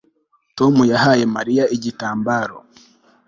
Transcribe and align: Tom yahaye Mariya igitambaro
Tom 0.57 0.73
yahaye 0.91 1.23
Mariya 1.35 1.63
igitambaro 1.75 2.57